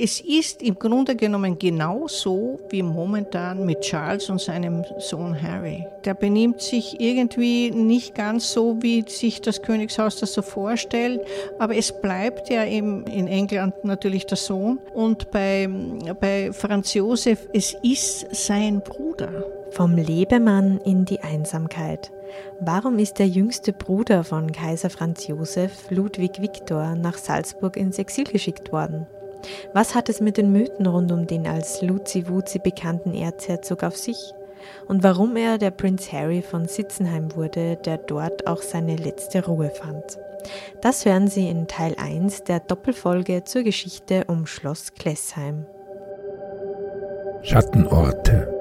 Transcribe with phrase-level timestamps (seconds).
[0.00, 5.88] Es ist im Grunde genommen genauso wie momentan mit Charles und seinem Sohn Harry.
[6.04, 11.20] Der benimmt sich irgendwie nicht ganz so, wie sich das Königshaus das so vorstellt,
[11.58, 15.68] aber es bleibt ja eben in England natürlich der Sohn und bei,
[16.20, 19.44] bei Franz Josef, es ist sein Bruder.
[19.72, 22.12] Vom Lebemann in die Einsamkeit.
[22.60, 28.24] Warum ist der jüngste Bruder von Kaiser Franz Josef, Ludwig Viktor, nach Salzburg ins Exil
[28.24, 29.08] geschickt worden?
[29.72, 34.34] Was hat es mit den Mythen rund um den als Luzi-Wuzi bekannten Erzherzog auf sich?
[34.86, 39.70] Und warum er der Prinz Harry von Sitzenheim wurde, der dort auch seine letzte Ruhe
[39.70, 40.18] fand?
[40.80, 45.66] Das hören Sie in Teil 1 der Doppelfolge zur Geschichte um Schloss Klessheim.
[47.42, 48.54] Schattenorte.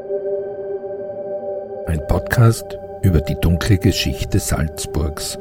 [1.87, 5.37] Ein Podcast über die dunkle Geschichte Salzburgs.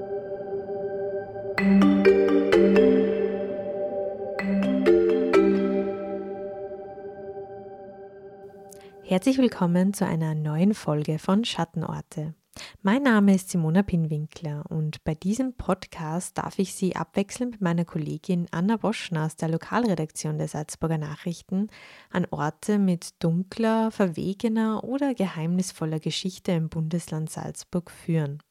[9.08, 12.34] Herzlich willkommen zu einer neuen Folge von Schattenorte.
[12.82, 17.84] Mein Name ist Simona Pinwinkler und bei diesem Podcast darf ich Sie abwechselnd mit meiner
[17.84, 21.68] Kollegin Anna Boschner aus der Lokalredaktion der Salzburger Nachrichten
[22.10, 28.42] an Orte mit dunkler, verwegener oder geheimnisvoller Geschichte im Bundesland Salzburg führen.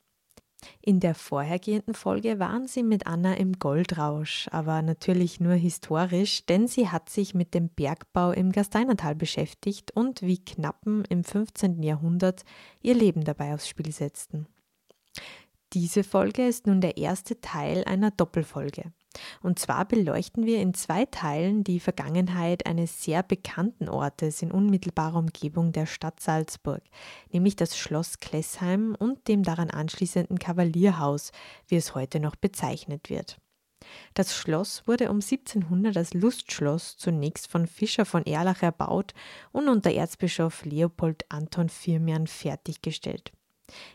[0.82, 6.68] In der vorhergehenden Folge waren sie mit Anna im Goldrausch, aber natürlich nur historisch, denn
[6.68, 11.84] sie hat sich mit dem Bergbau im Gasteinertal beschäftigt und wie Knappen im 15.
[11.84, 12.44] Jahrhundert
[12.82, 14.48] ihr Leben dabei aufs Spiel setzten.
[15.74, 18.94] Diese Folge ist nun der erste Teil einer Doppelfolge.
[19.42, 25.20] Und zwar beleuchten wir in zwei Teilen die Vergangenheit eines sehr bekannten Ortes in unmittelbarer
[25.20, 26.82] Umgebung der Stadt Salzburg,
[27.32, 31.32] nämlich das Schloss Klessheim und dem daran anschließenden Kavalierhaus,
[31.68, 33.38] wie es heute noch bezeichnet wird.
[34.14, 39.14] Das Schloss wurde um 1700 als Lustschloss zunächst von Fischer von Erlach erbaut
[39.52, 43.32] und unter Erzbischof Leopold Anton Firmian fertiggestellt.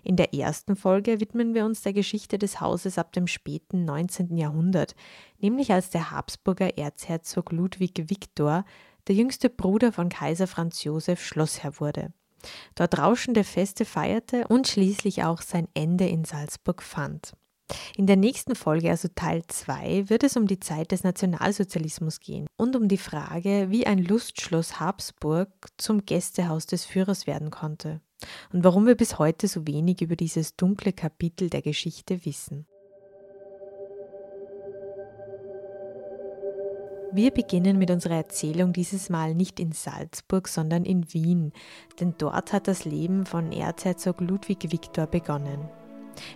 [0.02, 4.36] In der ersten Folge widmen wir uns der Geschichte des Hauses ab dem späten 19.
[4.36, 4.94] Jahrhundert,
[5.38, 8.64] nämlich als der Habsburger Erzherzog Ludwig Viktor,
[9.06, 12.12] der jüngste Bruder von Kaiser Franz Josef, Schlossherr wurde.
[12.74, 17.34] Dort rauschende Feste feierte und schließlich auch sein Ende in Salzburg fand.
[17.96, 22.46] In der nächsten Folge, also Teil 2, wird es um die Zeit des Nationalsozialismus gehen
[22.56, 28.00] und um die Frage, wie ein Lustschloss Habsburg zum Gästehaus des Führers werden konnte
[28.52, 32.66] und warum wir bis heute so wenig über dieses dunkle Kapitel der Geschichte wissen.
[37.12, 41.52] Wir beginnen mit unserer Erzählung dieses Mal nicht in Salzburg, sondern in Wien,
[41.98, 45.68] denn dort hat das Leben von Erzherzog Ludwig Viktor begonnen.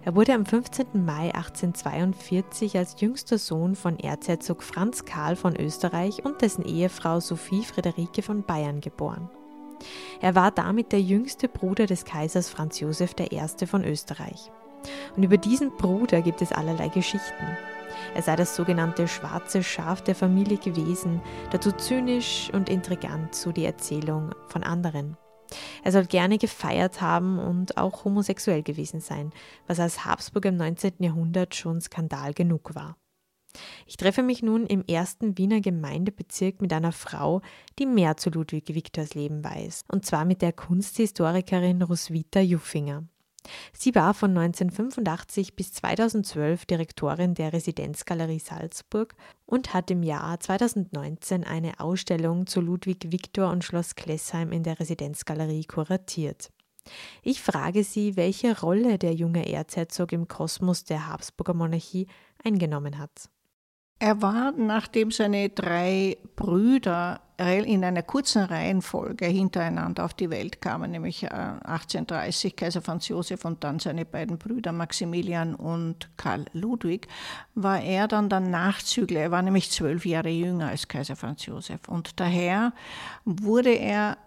[0.04, 1.04] Er wurde am 15.
[1.04, 7.62] Mai 1842 als jüngster Sohn von Erzherzog Franz Karl von Österreich und dessen Ehefrau Sophie
[7.62, 9.30] Friederike von Bayern geboren.
[10.20, 13.66] Er war damit der jüngste Bruder des Kaisers Franz Josef I.
[13.66, 14.50] von Österreich.
[15.16, 17.56] Und über diesen Bruder gibt es allerlei Geschichten.
[18.14, 21.20] Er sei das sogenannte schwarze Schaf der Familie gewesen,
[21.50, 25.16] dazu zynisch und intrigant, so die Erzählung von anderen.
[25.82, 29.32] Er soll gerne gefeiert haben und auch homosexuell gewesen sein,
[29.66, 30.94] was als Habsburg im 19.
[30.98, 32.96] Jahrhundert schon Skandal genug war.
[33.86, 37.40] Ich treffe mich nun im ersten Wiener Gemeindebezirk mit einer Frau,
[37.78, 43.04] die mehr zu Ludwig Viktors Leben weiß, und zwar mit der Kunsthistorikerin Roswitha Juffinger.
[43.72, 49.14] Sie war von 1985 bis 2012 Direktorin der Residenzgalerie Salzburg
[49.46, 54.80] und hat im Jahr 2019 eine Ausstellung zu Ludwig Viktor und Schloss Klessheim in der
[54.80, 56.50] Residenzgalerie kuratiert.
[57.22, 62.06] Ich frage sie, welche Rolle der junge Erzherzog im Kosmos der Habsburger Monarchie
[62.42, 63.30] eingenommen hat.
[64.04, 70.90] Er war, nachdem seine drei Brüder in einer kurzen Reihenfolge hintereinander auf die Welt kamen,
[70.90, 77.08] nämlich 1830 äh, Kaiser Franz Josef und dann seine beiden Brüder Maximilian und Karl Ludwig,
[77.54, 79.20] war er dann der Nachzügler.
[79.20, 82.74] Er war nämlich zwölf Jahre jünger als Kaiser Franz Josef und daher
[83.24, 84.18] wurde er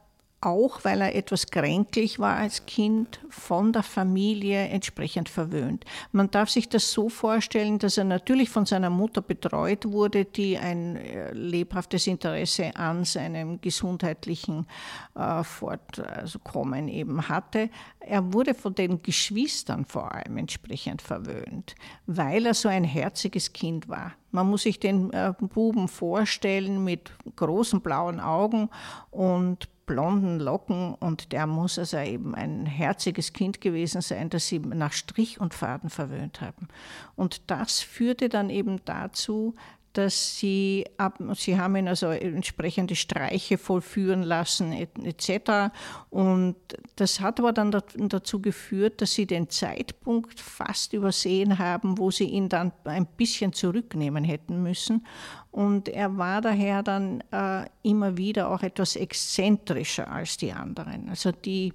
[0.42, 5.84] auch weil er etwas kränklich war als Kind, von der Familie entsprechend verwöhnt.
[6.12, 10.58] Man darf sich das so vorstellen, dass er natürlich von seiner Mutter betreut wurde, die
[10.58, 14.68] ein äh, lebhaftes Interesse an seinem gesundheitlichen
[15.16, 17.70] äh, Fortkommen eben hatte.
[18.00, 21.76] Er wurde von den Geschwistern vor allem entsprechend verwöhnt,
[22.06, 24.14] weil er so ein herziges Kind war.
[24.32, 28.70] Man muss sich den äh, Buben vorstellen mit großen blauen Augen
[29.10, 34.60] und blonden Locken und der muss also eben ein herziges Kind gewesen sein, das sie
[34.60, 36.68] nach Strich und Faden verwöhnt haben.
[37.16, 39.56] Und das führte dann eben dazu,
[39.94, 45.74] dass sie, ab, sie haben ihn also entsprechende Streiche vollführen lassen etc.
[46.10, 46.56] Und
[46.96, 52.26] das hat aber dann dazu geführt, dass sie den Zeitpunkt fast übersehen haben, wo sie
[52.26, 55.06] ihn dann ein bisschen zurücknehmen hätten müssen.
[55.52, 61.10] Und er war daher dann äh, immer wieder auch etwas exzentrischer als die anderen.
[61.10, 61.74] Also die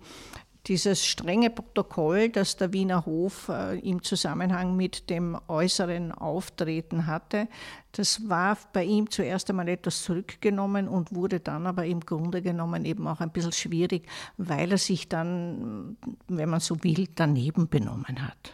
[0.67, 7.49] dieses strenge Protokoll, das der Wiener Hof äh, im Zusammenhang mit dem äußeren Auftreten hatte,
[7.93, 12.85] das war bei ihm zuerst einmal etwas zurückgenommen und wurde dann aber im Grunde genommen
[12.85, 14.07] eben auch ein bisschen schwierig,
[14.37, 15.97] weil er sich dann,
[16.29, 18.53] wenn man so will, daneben benommen hat.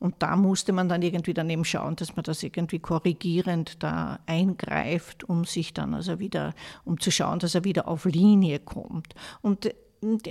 [0.00, 5.28] Und da musste man dann irgendwie daneben schauen, dass man das irgendwie korrigierend da eingreift,
[5.28, 6.54] um sich dann also wieder,
[6.84, 9.14] um zu schauen, dass er wieder auf Linie kommt.
[9.42, 9.74] Und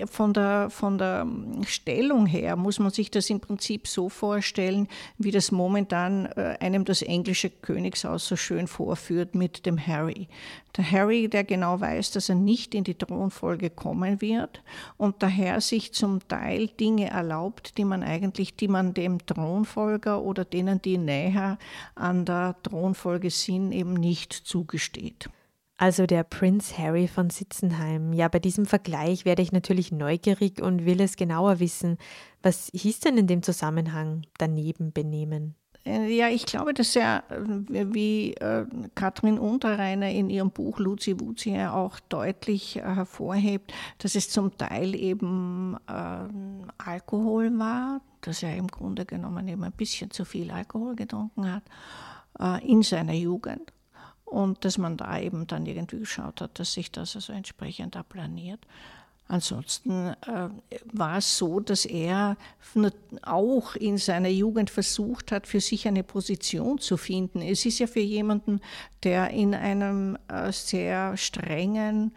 [0.06, 1.28] von der, von der
[1.66, 4.88] Stellung her muss man sich das im Prinzip so vorstellen,
[5.18, 10.28] wie das momentan äh, einem das englische Königshaus so schön vorführt mit dem Harry.
[10.78, 14.62] Der Harry, der genau weiß, dass er nicht in die Thronfolge kommen wird
[14.98, 20.46] und daher sich zum Teil Dinge erlaubt, die man eigentlich, die man dem Thronfolger oder
[20.46, 21.58] denen, die näher
[21.96, 25.30] an der Thronfolge sind, eben nicht zugesteht.
[25.78, 28.12] Also der Prinz Harry von Sitzenheim.
[28.12, 31.98] Ja, bei diesem Vergleich werde ich natürlich neugierig und will es genauer wissen.
[32.42, 35.56] Was hieß denn in dem Zusammenhang daneben benehmen?
[35.86, 38.66] Äh, ja, ich glaube, dass er, äh, wie äh,
[38.96, 44.96] Katrin Unterreiner in ihrem Buch Luzi Wuzi ja auch deutlich hervorhebt, dass es zum Teil
[44.96, 50.96] eben äh, Alkohol war, dass er im Grunde genommen eben ein bisschen zu viel Alkohol
[50.96, 51.64] getrunken hat
[52.62, 53.74] in seiner Jugend
[54.28, 58.60] und dass man da eben dann irgendwie geschaut hat, dass sich das also entsprechend aplaniert.
[59.30, 60.50] Ansonsten äh,
[60.94, 62.38] war es so, dass er
[63.24, 67.42] auch in seiner Jugend versucht hat, für sich eine Position zu finden.
[67.42, 68.62] Es ist ja für jemanden,
[69.04, 72.14] der in einem äh, sehr strengen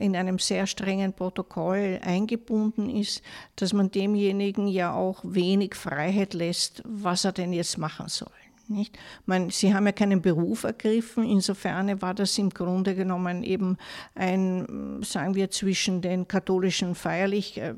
[0.00, 3.22] in einem sehr strengen Protokoll eingebunden ist,
[3.54, 8.32] dass man demjenigen ja auch wenig Freiheit lässt, was er denn jetzt machen soll.
[8.70, 8.98] Nicht?
[9.24, 13.78] Man, sie haben ja keinen Beruf ergriffen, insofern war das im Grunde genommen eben
[14.14, 17.74] ein, sagen wir, zwischen den katholischen Feierlich, äh,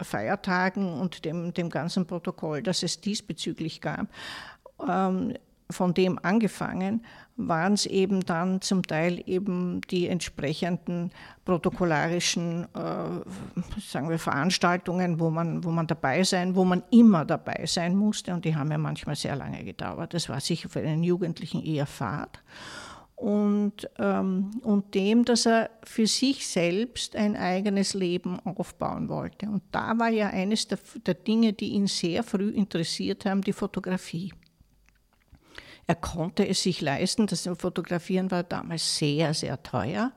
[0.00, 4.08] Feiertagen und dem, dem ganzen Protokoll, das es diesbezüglich gab,
[4.88, 5.34] ähm,
[5.70, 7.04] von dem angefangen,
[7.36, 11.10] waren es eben dann zum Teil eben die entsprechenden
[11.44, 17.64] protokollarischen äh, sagen wir, Veranstaltungen, wo man, wo man dabei sein, wo man immer dabei
[17.66, 18.34] sein musste.
[18.34, 20.14] Und die haben ja manchmal sehr lange gedauert.
[20.14, 22.42] Das war sicher für einen Jugendlichen eher fad.
[23.16, 29.46] Und, ähm, und dem, dass er für sich selbst ein eigenes Leben aufbauen wollte.
[29.46, 33.52] Und da war ja eines der, der Dinge, die ihn sehr früh interessiert haben, die
[33.52, 34.32] Fotografie.
[35.86, 37.26] Er konnte es sich leisten.
[37.26, 40.12] Das Fotografieren war damals sehr, sehr teuer.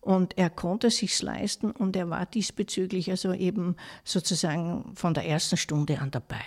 [0.00, 5.26] Und er konnte es sich leisten und er war diesbezüglich also eben sozusagen von der
[5.26, 6.44] ersten Stunde an dabei.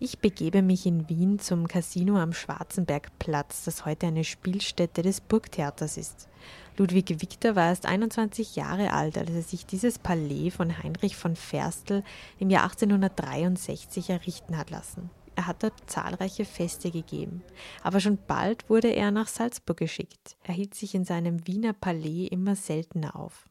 [0.00, 5.96] Ich begebe mich in Wien zum Casino am Schwarzenbergplatz, das heute eine Spielstätte des Burgtheaters
[5.96, 6.28] ist.
[6.76, 11.34] Ludwig Victor war erst 21 Jahre alt, als er sich dieses Palais von Heinrich von
[11.34, 12.02] Ferstel
[12.38, 15.10] im Jahr 1863 errichten hat lassen.
[15.36, 17.42] Er hat dort zahlreiche Feste gegeben.
[17.82, 20.36] Aber schon bald wurde er nach Salzburg geschickt.
[20.42, 23.48] Er hielt sich in seinem Wiener Palais immer seltener auf.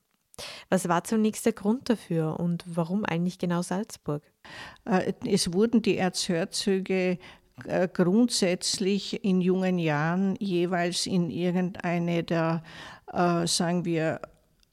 [0.69, 4.24] Was war zunächst der Grund dafür und warum eigentlich genau Salzburg?
[4.83, 7.19] Äh, es wurden die Erzherzöge
[7.63, 12.63] äh, grundsätzlich in jungen Jahren jeweils in irgendeine der,
[13.13, 14.19] äh, sagen wir,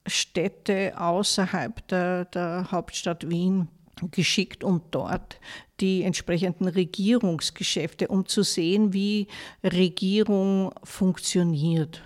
[0.07, 3.69] Städte außerhalb der, der Hauptstadt Wien
[4.11, 5.39] geschickt, um dort
[5.81, 9.27] die entsprechenden Regierungsgeschäfte, um zu sehen, wie
[9.63, 12.03] Regierung funktioniert.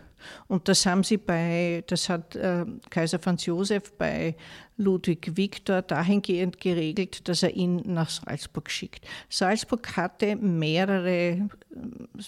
[0.49, 4.37] Und das haben sie bei, das hat äh, Kaiser Franz Josef bei
[4.79, 9.07] Ludwig Viktor dahingehend geregelt, dass er ihn nach Salzburg schickt.
[9.31, 11.49] Salzburg hatte mehrere äh,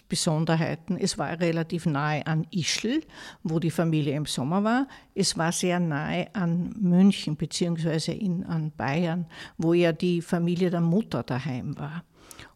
[0.09, 0.97] Besonderheiten.
[0.97, 3.03] Es war relativ nahe an Ischl,
[3.43, 4.89] wo die Familie im Sommer war.
[5.15, 9.27] Es war sehr nahe an München beziehungsweise in, an Bayern,
[9.59, 12.05] wo ja die Familie der Mutter daheim war.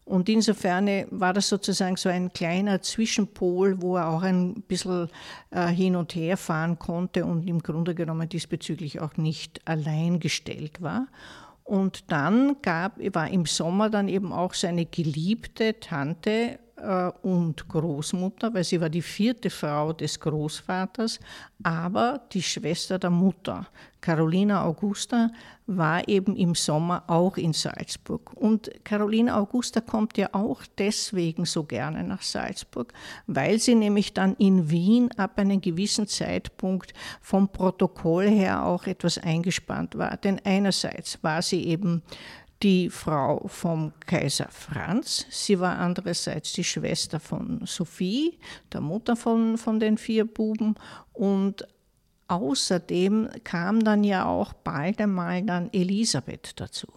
[0.05, 5.09] Und insofern war das sozusagen so ein kleiner Zwischenpol, wo er auch ein bisschen
[5.51, 10.81] äh, hin und her fahren konnte und im Grunde genommen diesbezüglich auch nicht allein gestellt
[10.81, 11.07] war.
[11.63, 16.57] Und dann gab, war im Sommer dann eben auch seine geliebte Tante äh,
[17.21, 21.19] und Großmutter, weil sie war die vierte Frau des Großvaters,
[21.61, 23.67] aber die Schwester der Mutter,
[24.01, 25.29] Carolina Augusta,
[25.65, 28.33] war eben im Sommer auch in Salzburg.
[28.33, 32.91] Und Carolina Augusta kommt ja auch deswegen so gerne nach Salzburg,
[33.27, 39.17] weil sie nämlich dann in Wien ab einem gewissen Zeitpunkt vom Protokoll her auch etwas
[39.17, 40.17] eingespannt war.
[40.17, 42.01] Denn einerseits war sie eben
[42.63, 45.25] die Frau vom Kaiser Franz.
[45.29, 48.39] Sie war andererseits die Schwester von Sophie,
[48.71, 50.75] der Mutter von, von den vier Buben.
[51.11, 51.67] Und
[52.29, 56.87] außerdem kam dann ja auch bald einmal dann Elisabeth dazu.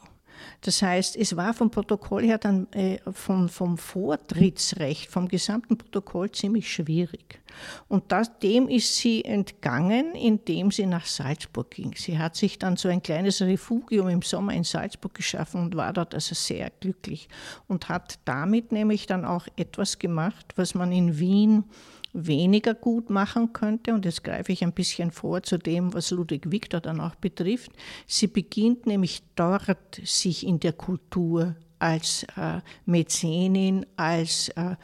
[0.60, 6.30] Das heißt, es war vom Protokoll her dann äh, vom, vom Vortrittsrecht, vom gesamten Protokoll
[6.30, 7.40] ziemlich schwierig.
[7.88, 11.94] Und das, dem ist sie entgangen, indem sie nach Salzburg ging.
[11.96, 15.92] Sie hat sich dann so ein kleines Refugium im Sommer in Salzburg geschaffen und war
[15.92, 17.28] dort also sehr glücklich
[17.66, 21.64] und hat damit nämlich dann auch etwas gemacht, was man in Wien
[22.12, 23.94] weniger gut machen könnte.
[23.94, 27.70] Und jetzt greife ich ein bisschen vor zu dem, was Ludwig Victor dann auch betrifft.
[28.06, 34.76] Sie beginnt nämlich dort, sich in der Kultur als äh, Mäzenin, als äh,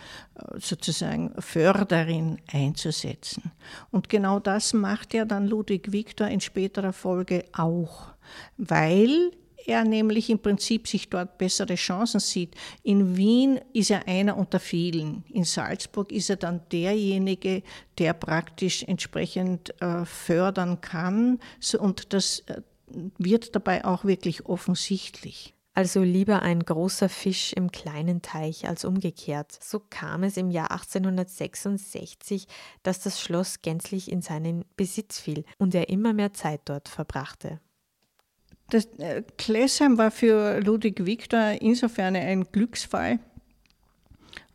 [0.58, 3.50] sozusagen Förderin einzusetzen.
[3.90, 8.08] Und genau das macht ja dann Ludwig Victor in späterer Folge auch,
[8.58, 9.32] weil
[9.66, 12.54] er nämlich im Prinzip sich dort bessere Chancen sieht.
[12.82, 15.24] In Wien ist er einer unter vielen.
[15.30, 17.62] In Salzburg ist er dann derjenige,
[17.98, 21.40] der praktisch entsprechend äh, fördern kann.
[21.78, 22.62] und das äh,
[23.18, 25.54] wird dabei auch wirklich offensichtlich.
[25.74, 29.56] Also lieber ein großer Fisch im kleinen Teich als umgekehrt.
[29.62, 32.46] So kam es im Jahr 1866,
[32.82, 37.58] dass das Schloss gänzlich in seinen Besitz fiel und er immer mehr Zeit dort verbrachte.
[38.72, 43.18] Das äh, Klesheim war für Ludwig Victor insofern ein Glücksfall,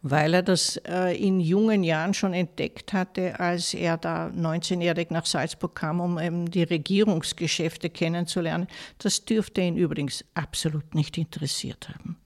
[0.02, 5.28] weil er das äh, in jungen Jahren schon entdeckt hatte, als er da 19-jährig nach
[5.28, 8.66] Salzburg kam, um eben die Regierungsgeschäfte kennenzulernen.
[8.98, 12.18] Das dürfte ihn übrigens absolut nicht interessiert haben.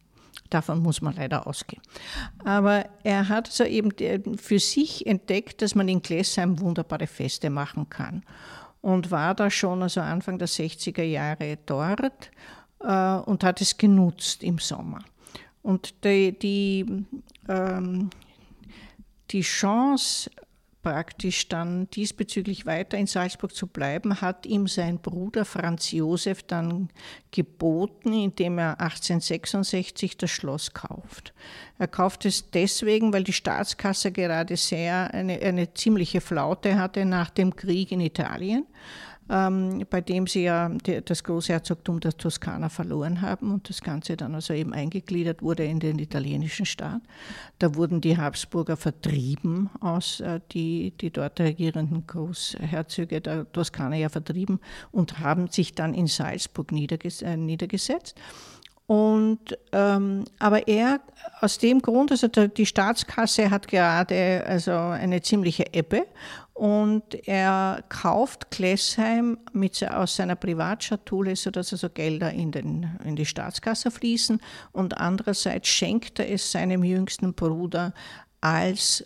[0.50, 1.82] Davon muss man leider ausgehen.
[2.46, 3.92] Aber er hat so eben
[4.38, 8.24] für sich entdeckt, dass man in Glesheim wunderbare Feste machen kann
[8.82, 12.32] und war da schon also Anfang der 60er Jahre dort
[12.80, 15.00] äh, und hat es genutzt im Sommer.
[15.64, 17.06] Und die, die,
[17.48, 18.10] ähm,
[19.30, 20.32] die Chance,
[20.82, 26.90] praktisch dann diesbezüglich weiter in Salzburg zu bleiben, hat ihm sein Bruder Franz Josef dann
[27.32, 31.34] geboten, indem er 1866 das Schloss kauft.
[31.78, 37.30] Er kauft es deswegen, weil die Staatskasse gerade sehr eine, eine ziemliche Flaute hatte nach
[37.30, 38.66] dem Krieg in Italien
[39.32, 40.70] ähm, bei dem sie ja
[41.06, 45.80] das Großherzogtum der Toskana verloren haben und das Ganze dann also eben eingegliedert wurde in
[45.80, 47.02] den italienischen Staat.
[47.58, 54.10] Da wurden die Habsburger vertrieben aus, äh, die, die dort regierenden Großherzöge der Toskana ja
[54.10, 54.60] vertrieben
[54.92, 58.20] und haben sich dann in Salzburg niederges äh, niedergesetzt.
[58.92, 61.00] Und, ähm, aber er,
[61.40, 66.08] aus dem Grund, also die Staatskasse hat gerade also eine ziemliche Ebbe
[66.54, 73.26] und er kauft Klessheim mit, aus seiner Privatschatulle, sodass also Gelder in, den, in die
[73.26, 74.42] Staatskasse fließen
[74.72, 77.94] und andererseits schenkt er es seinem jüngsten Bruder
[78.42, 79.06] als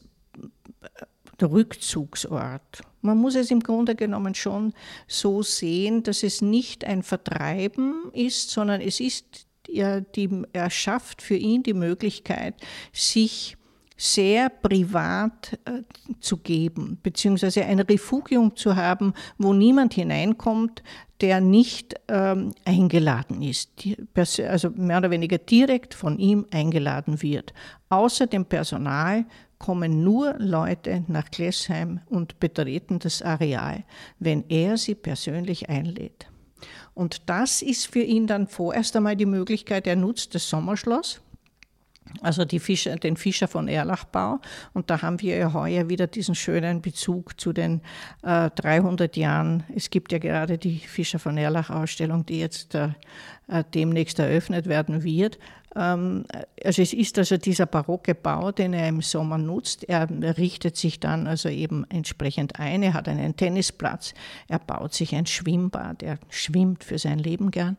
[1.40, 2.82] äh, Rückzugsort.
[3.02, 4.74] Man muss es im Grunde genommen schon
[5.08, 11.22] so sehen, dass es nicht ein Vertreiben ist, sondern es ist er, die, er schafft
[11.22, 12.56] für ihn die Möglichkeit,
[12.94, 13.58] sich
[13.98, 15.84] sehr privat äh,
[16.20, 20.84] zu geben, beziehungsweise ein Refugium zu haben, wo niemand hineinkommt,
[21.22, 23.70] der nicht ähm, eingeladen ist,
[24.42, 27.54] also mehr oder weniger direkt von ihm eingeladen wird.
[27.90, 29.26] Außer dem Personal
[29.58, 33.86] kommen nur Leute nach Glesheim und betreten das Areal,
[34.20, 36.28] wenn er sie persönlich einlädt.
[36.94, 41.22] Und das ist für ihn dann vorerst einmal die Möglichkeit, er nutzt das Sommerschloss,
[42.22, 44.40] also Fischer, den Fischer von Erlachbau.
[44.74, 47.82] Und da haben wir ja heuer wieder diesen schönen Bezug zu den
[48.24, 49.64] äh, 300 Jahren.
[49.76, 52.90] Es gibt ja gerade die Fischer von Erlach-Ausstellung, die jetzt äh,
[53.74, 55.38] demnächst eröffnet werden wird.
[55.76, 56.26] Ähm,
[56.64, 59.84] also es ist also dieser barocke Bau, den er im Sommer nutzt.
[59.88, 60.08] Er
[60.38, 62.82] richtet sich dann also eben entsprechend ein.
[62.82, 64.14] Er hat einen Tennisplatz.
[64.48, 66.02] Er baut sich ein Schwimmbad.
[66.02, 67.78] Er schwimmt für sein Leben gern.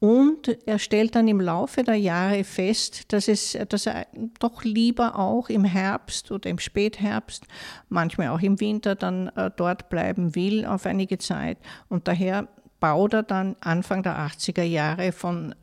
[0.00, 4.06] Und er stellt dann im Laufe der Jahre fest, dass, es, dass er
[4.38, 7.44] doch lieber auch im Herbst oder im Spätherbst,
[7.90, 11.58] manchmal auch im Winter dann äh, dort bleiben will auf einige Zeit.
[11.90, 12.48] Und daher
[12.80, 15.54] baut er dann Anfang der 80er Jahre von,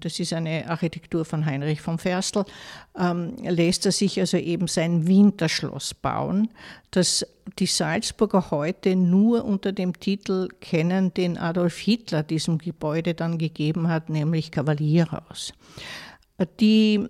[0.00, 2.44] das ist eine Architektur von Heinrich von Ferstl,
[2.98, 6.48] ähm, lässt er sich also eben sein Winterschloss bauen,
[6.92, 7.26] das
[7.58, 13.88] die Salzburger heute nur unter dem Titel kennen, den Adolf Hitler diesem Gebäude dann gegeben
[13.88, 15.52] hat, nämlich Kavalierhaus.
[16.60, 17.08] Die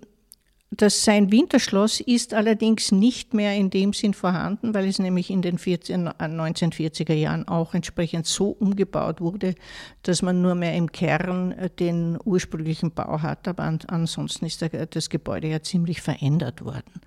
[0.73, 5.41] das sein Winterschloss ist allerdings nicht mehr in dem Sinn vorhanden, weil es nämlich in
[5.41, 9.55] den 14, 1940er äh, Jahren auch entsprechend so umgebaut wurde,
[10.03, 13.49] dass man nur mehr im Kern äh, den ursprünglichen Bau hat.
[13.49, 17.01] Aber ansonsten ist das Gebäude ja ziemlich verändert worden.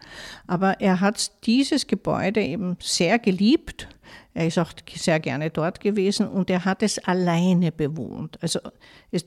[0.46, 3.88] Aber er hat dieses Gebäude eben sehr geliebt.
[4.34, 8.36] Er ist auch sehr gerne dort gewesen und er hat es alleine bewohnt.
[8.42, 8.60] Also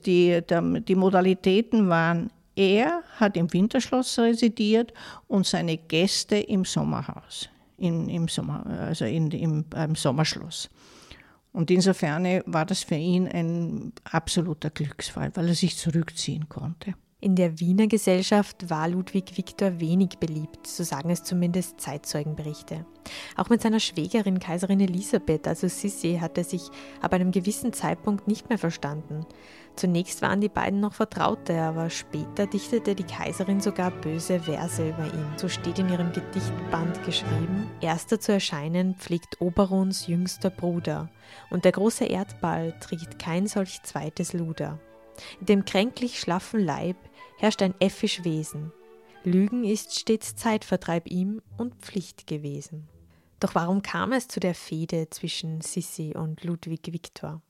[0.05, 4.91] die, die Modalitäten waren er hat im Winterschloss residiert
[5.27, 10.69] und seine Gäste im Sommerhaus, in, im Sommer, also in, im, im Sommerschloss.
[11.53, 16.95] Und insofern war das für ihn ein absoluter Glücksfall, weil er sich zurückziehen konnte.
[17.19, 22.85] In der Wiener Gesellschaft war Ludwig Viktor wenig beliebt, so sagen es zumindest Zeitzeugenberichte.
[23.35, 26.61] Auch mit seiner Schwägerin Kaiserin Elisabeth, also Sissi, hat er sich
[27.01, 29.25] ab einem gewissen Zeitpunkt nicht mehr verstanden.
[29.77, 35.05] Zunächst waren die beiden noch Vertraute, aber später dichtete die Kaiserin sogar böse Verse über
[35.05, 35.33] ihn.
[35.35, 41.11] So steht in ihrem Gedichtband geschrieben: Erster zu erscheinen pflegt Oberons jüngster Bruder,
[41.51, 44.79] und der große Erdball trägt kein solch zweites Luder.
[45.41, 46.97] In dem kränklich schlaffen Leib
[47.37, 48.71] herrscht ein äffisch Wesen.
[49.23, 52.87] Lügen ist stets Zeitvertreib ihm und Pflicht gewesen.
[53.39, 57.43] Doch warum kam es zu der Fehde zwischen Sissi und Ludwig Viktor?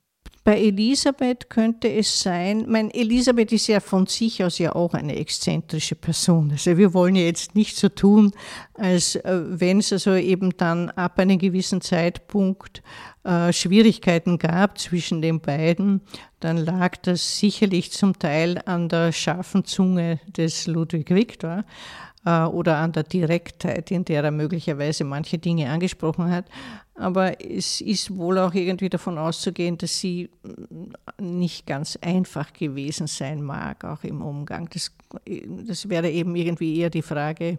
[0.48, 5.18] Bei Elisabeth könnte es sein, mein Elisabeth ist ja von sich aus ja auch eine
[5.18, 6.52] exzentrische Person.
[6.52, 8.32] Also wir wollen ja jetzt nicht so tun,
[8.74, 12.82] als äh, wenn es also eben dann ab einem gewissen Zeitpunkt
[13.26, 16.00] äh, Schwierigkeiten gab zwischen den beiden,
[16.40, 21.64] dann lag das sicherlich zum Teil an der scharfen Zunge des Ludwig Viktor äh,
[22.52, 26.46] oder an der Direktheit, in der er möglicherweise manche Dinge angesprochen hat.
[26.96, 30.30] Aber es ist wohl auch irgendwie davon auszugehen, dass sie
[31.20, 34.68] nicht ganz einfach gewesen sein mag, auch im Umgang.
[34.74, 34.92] Das,
[35.68, 37.58] das wäre eben irgendwie eher die Frage, äh,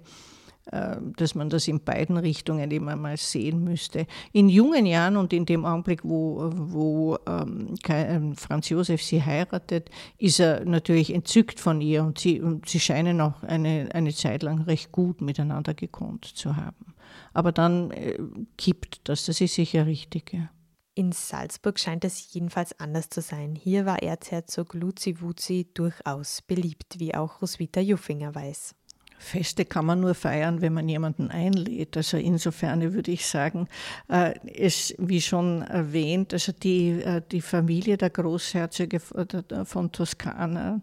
[0.70, 4.06] dass man das in beiden Richtungen immer mal sehen müsste.
[4.32, 9.90] In jungen Jahren und in dem Augenblick, wo, wo ähm, ähm, Franz Josef sie heiratet,
[10.18, 14.42] ist er natürlich entzückt von ihr und sie, und sie scheinen auch eine, eine Zeit
[14.42, 16.94] lang recht gut miteinander gekonnt zu haben.
[17.32, 18.18] Aber dann äh,
[18.56, 20.32] kippt das, das ist sicher richtig.
[20.32, 20.50] Ja.
[20.94, 23.54] In Salzburg scheint es jedenfalls anders zu sein.
[23.54, 28.74] Hier war Erzherzog Luzi Wuzi durchaus beliebt, wie auch Roswitha Juffinger weiß.
[29.18, 31.96] Feste kann man nur feiern, wenn man jemanden einlädt.
[31.96, 33.68] Also insofern würde ich sagen,
[34.08, 40.80] äh, es, wie schon erwähnt, also die, äh, die Familie der Großherzöge von Toskana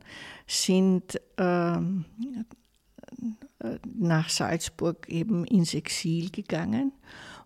[0.47, 2.05] sind ähm,
[3.97, 6.91] nach Salzburg eben ins Exil gegangen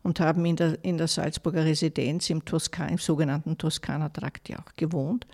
[0.04, 4.75] und haben in der, in der Salzburger Residenz im, Toskan, im sogenannten Toskana-Trakt ja auch
[4.75, 5.28] gewohnt.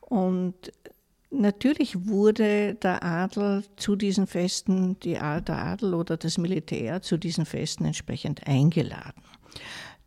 [0.00, 0.72] Und
[1.30, 7.46] natürlich wurde der Adel zu diesen Festen, die, der Adel oder das Militär zu diesen
[7.46, 9.22] Festen entsprechend eingeladen.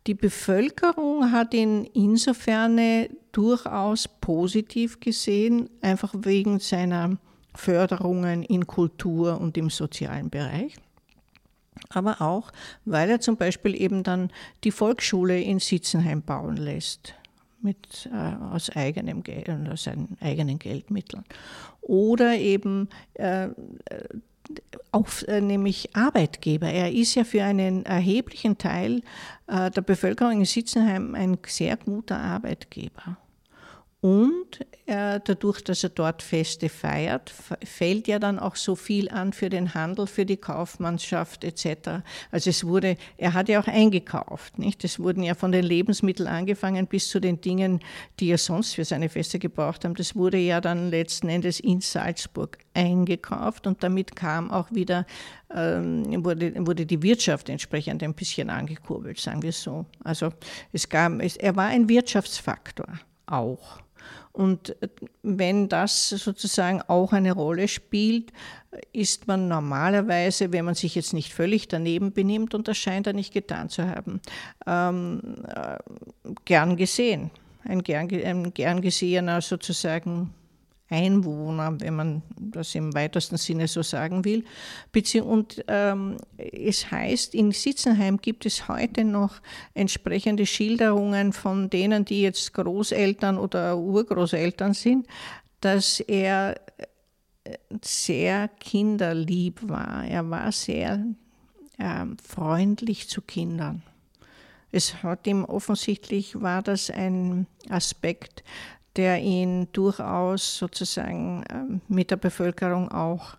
[0.06, 2.78] Die Bevölkerung hat ihn insofern
[3.32, 7.16] durchaus positiv gesehen, einfach wegen seiner
[7.54, 10.76] Förderungen in Kultur und im sozialen Bereich.
[11.88, 12.50] Aber auch,
[12.84, 14.30] weil er zum Beispiel eben dann
[14.62, 17.14] die Volksschule in Sitzenheim bauen lässt,
[17.64, 21.24] mit, äh, aus, eigenem Geld, aus seinen eigenen Geldmitteln.
[21.80, 23.48] Oder eben äh,
[24.92, 26.68] auf, äh, nämlich Arbeitgeber.
[26.68, 29.02] Er ist ja für einen erheblichen Teil
[29.46, 33.16] äh, der Bevölkerung in Sitzenheim ein sehr guter Arbeitgeber.
[34.04, 37.32] Und äh, dadurch, dass er dort Feste feiert,
[37.64, 42.02] fällt ja dann auch so viel an für den Handel, für die Kaufmannschaft etc.
[42.30, 44.84] Also es wurde, er hat ja auch eingekauft, nicht?
[44.84, 47.80] Es wurden ja von den Lebensmitteln angefangen bis zu den Dingen,
[48.20, 49.94] die er sonst für seine Feste gebraucht haben.
[49.94, 55.06] Das wurde ja dann letzten Endes in Salzburg eingekauft und damit kam auch wieder,
[55.50, 59.86] ähm, wurde, wurde die Wirtschaft entsprechend ein bisschen angekurbelt, sagen wir so.
[60.04, 60.28] Also
[60.74, 63.78] es gab, es, er war ein Wirtschaftsfaktor auch.
[64.32, 64.76] Und
[65.22, 68.32] wenn das sozusagen auch eine Rolle spielt,
[68.92, 73.12] ist man normalerweise, wenn man sich jetzt nicht völlig daneben benimmt, und das scheint er
[73.12, 74.20] nicht getan zu haben,
[74.66, 75.78] ähm, äh,
[76.44, 77.30] gern gesehen.
[77.62, 80.34] Ein gern, ein gern gesehener sozusagen
[80.90, 84.44] Einwohner, wenn man das im weitesten Sinne so sagen will.
[85.22, 89.40] Und ähm, es heißt, in Sitzenheim gibt es heute noch
[89.72, 95.06] entsprechende Schilderungen von denen, die jetzt Großeltern oder Urgroßeltern sind,
[95.60, 96.60] dass er
[97.44, 100.04] äh, sehr kinderlieb war.
[100.04, 101.06] Er war sehr
[101.78, 103.82] äh, freundlich zu Kindern.
[104.70, 108.42] Es hat ihm offensichtlich war das ein Aspekt,
[108.96, 113.36] der ihn durchaus sozusagen ähm, mit der Bevölkerung auch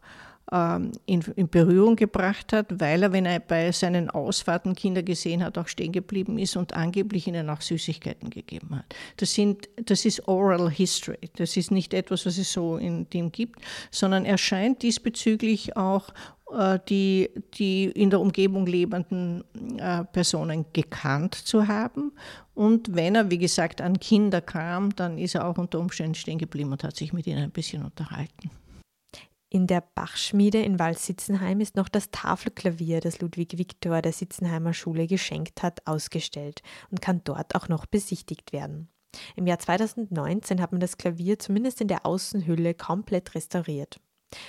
[0.51, 5.43] ähm, in, in, Berührung gebracht hat, weil er, wenn er bei seinen Ausfahrten Kinder gesehen
[5.43, 8.85] hat, auch stehen geblieben ist und angeblich ihnen auch Süßigkeiten gegeben hat.
[9.17, 11.31] Das, sind, das ist Oral History.
[11.37, 16.09] Das ist nicht etwas, was es so in dem gibt, sondern er scheint diesbezüglich auch
[16.89, 19.43] die, die in der Umgebung lebenden
[19.77, 22.13] äh, Personen gekannt zu haben.
[22.53, 26.37] Und wenn er, wie gesagt, an Kinder kam, dann ist er auch unter Umständen stehen
[26.37, 28.51] geblieben und hat sich mit ihnen ein bisschen unterhalten.
[29.49, 35.07] In der Bachschmiede in Waldsitzenheim ist noch das Tafelklavier, das Ludwig Viktor der Sitzenheimer Schule
[35.07, 38.89] geschenkt hat, ausgestellt und kann dort auch noch besichtigt werden.
[39.35, 43.99] Im Jahr 2019 hat man das Klavier zumindest in der Außenhülle komplett restauriert.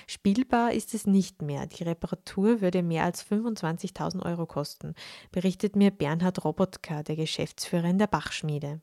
[0.06, 1.66] Spielbar ist es nicht mehr.
[1.66, 4.94] Die Reparatur würde mehr als 25.000 Euro kosten,
[5.32, 8.80] berichtet mir Bernhard Robotka, der Geschäftsführer in der Bachschmiede.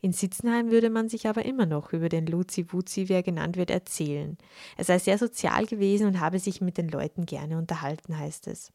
[0.00, 3.56] In Sitzenheim würde man sich aber immer noch über den Luzi Wuzi, wie er genannt
[3.56, 4.38] wird, erzählen.
[4.76, 8.72] Er sei sehr sozial gewesen und habe sich mit den Leuten gerne unterhalten, heißt es.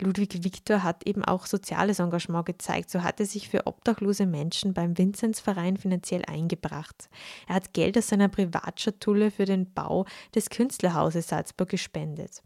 [0.00, 2.90] Ludwig Viktor hat eben auch soziales Engagement gezeigt.
[2.90, 7.08] So hat er sich für obdachlose Menschen beim Vinzenzverein finanziell eingebracht.
[7.48, 12.42] Er hat Geld aus seiner Privatschatulle für den Bau des Künstlerhauses Salzburg gespendet.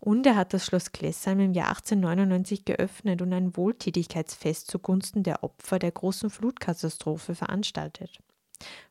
[0.00, 5.42] Und er hat das Schloss Klessheim im Jahr 1899 geöffnet und ein Wohltätigkeitsfest zugunsten der
[5.42, 8.18] Opfer der großen Flutkatastrophe veranstaltet.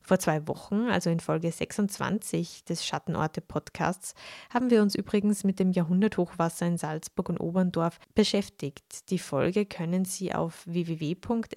[0.01, 4.13] Vor zwei Wochen, also in Folge 26 des Schattenorte-Podcasts,
[4.49, 9.09] haben wir uns übrigens mit dem Jahrhunderthochwasser in Salzburg und Oberndorf beschäftigt.
[9.09, 11.51] Die Folge können Sie auf www.sn.at/slash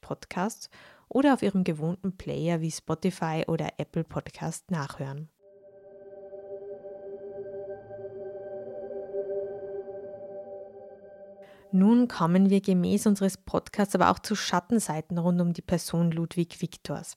[0.00, 0.70] podcast
[1.08, 5.28] oder auf Ihrem gewohnten Player wie Spotify oder Apple Podcast nachhören.
[11.76, 16.62] Nun kommen wir gemäß unseres Podcasts aber auch zu Schattenseiten rund um die Person Ludwig
[16.62, 17.16] Viktors.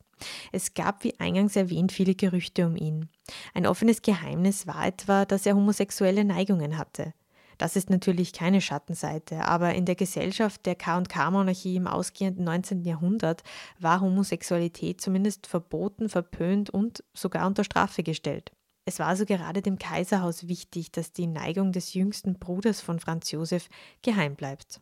[0.52, 3.08] Es gab, wie eingangs erwähnt, viele Gerüchte um ihn.
[3.54, 7.14] Ein offenes Geheimnis war etwa, dass er homosexuelle Neigungen hatte.
[7.60, 12.84] Das ist natürlich keine Schattenseite, aber in der Gesellschaft der K&K-Monarchie im ausgehenden 19.
[12.84, 13.44] Jahrhundert
[13.78, 18.54] war Homosexualität zumindest verboten, verpönt und sogar unter Strafe gestellt.
[18.88, 23.30] Es war also gerade dem Kaiserhaus wichtig, dass die Neigung des jüngsten Bruders von Franz
[23.32, 23.68] Josef
[24.02, 24.80] geheim bleibt.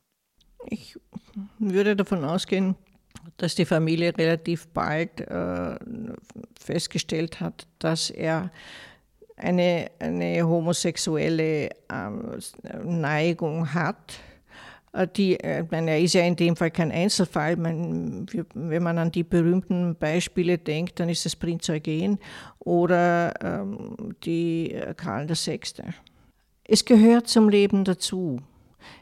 [0.68, 0.96] Ich
[1.58, 2.76] würde davon ausgehen,
[3.38, 5.80] dass die Familie relativ bald äh,
[6.56, 8.52] festgestellt hat, dass er
[9.38, 12.10] eine, eine homosexuelle äh,
[12.84, 14.20] Neigung hat
[15.16, 17.58] die, äh, meine, er ist ja in dem Fall kein Einzelfall.
[17.58, 22.20] Man, wenn man an die berühmten Beispiele denkt, dann ist es Prinz Eugen
[22.60, 25.60] oder ähm, die äh, Karl VI.
[26.64, 28.42] Es gehört zum Leben dazu.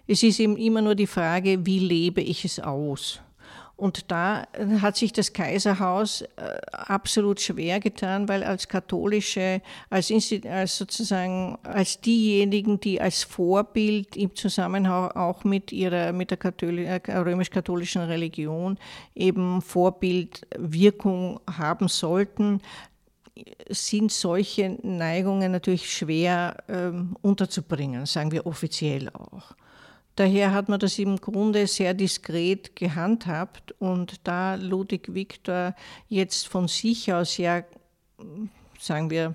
[0.08, 3.22] Es ist eben immer nur die Frage, wie lebe ich es aus?
[3.76, 4.48] Und da
[4.82, 6.28] hat sich das Kaiserhaus äh,
[6.72, 10.12] absolut schwer getan, weil als katholische, als,
[10.48, 17.18] als sozusagen als diejenigen, die als Vorbild im Zusammenhang auch mit ihrer mit der äh,
[17.18, 18.78] römisch-katholischen Religion
[19.16, 22.62] eben Vorbildwirkung haben sollten,
[23.70, 29.56] sind solche Neigungen natürlich schwer ähm, unterzubringen, sagen wir offiziell auch.
[30.16, 35.76] Daher hat man das im Grunde sehr diskret gehandhabt und da Ludwig Viktor
[36.08, 37.64] jetzt von sich aus ja,
[38.80, 39.34] sagen wir,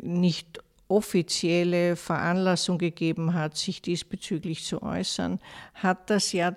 [0.00, 5.40] nicht offizielle Veranlassung gegeben hat, sich diesbezüglich zu äußern,
[5.74, 6.54] hat das ja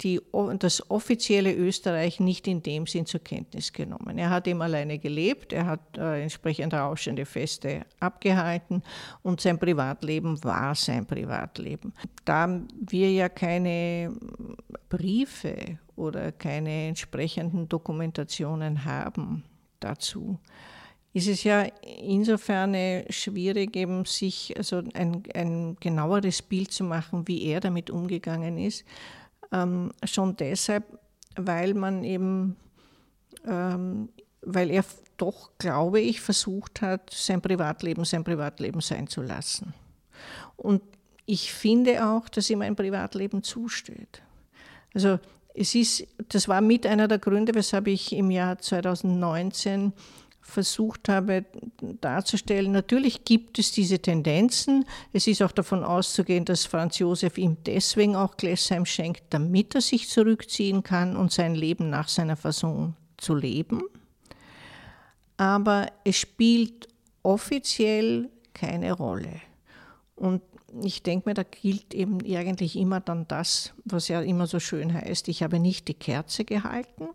[0.00, 0.20] die,
[0.58, 4.18] das offizielle Österreich nicht in dem Sinn zur Kenntnis genommen.
[4.18, 8.82] Er hat eben alleine gelebt, er hat äh, entsprechend rauschende Feste abgehalten
[9.22, 11.94] und sein Privatleben war sein Privatleben.
[12.24, 14.12] Da wir ja keine
[14.88, 19.44] Briefe oder keine entsprechenden Dokumentationen haben
[19.78, 20.38] dazu,
[21.12, 21.62] ist es ja
[22.02, 22.76] insofern
[23.08, 28.84] schwierig, eben sich also ein, ein genaueres Bild zu machen, wie er damit umgegangen ist
[29.52, 30.98] ähm, schon deshalb,
[31.36, 32.56] weil man eben,
[33.46, 34.08] ähm,
[34.42, 34.84] weil er
[35.16, 39.74] doch, glaube ich, versucht hat, sein Privatleben sein Privatleben sein zu lassen.
[40.56, 40.82] Und
[41.24, 44.22] ich finde auch, dass ihm ein Privatleben zusteht.
[44.94, 45.18] Also
[45.54, 49.92] es ist, das war mit einer der Gründe, weshalb ich im Jahr 2019
[50.46, 51.44] versucht habe
[52.00, 54.84] darzustellen, natürlich gibt es diese Tendenzen.
[55.12, 59.80] Es ist auch davon auszugehen, dass Franz Josef ihm deswegen auch Glessheim schenkt, damit er
[59.80, 63.82] sich zurückziehen kann und sein Leben nach seiner Fassung zu leben.
[65.36, 66.88] Aber es spielt
[67.22, 69.40] offiziell keine Rolle.
[70.14, 70.42] Und
[70.82, 74.92] ich denke mir, da gilt eben eigentlich immer dann das, was ja immer so schön
[74.92, 77.08] heißt, ich habe nicht die Kerze gehalten.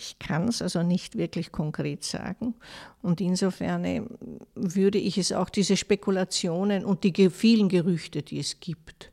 [0.00, 2.54] Ich kann es also nicht wirklich konkret sagen.
[3.02, 4.02] Und insofern äh,
[4.54, 9.12] würde ich es auch diese Spekulationen und die vielen Gerüchte, die es gibt,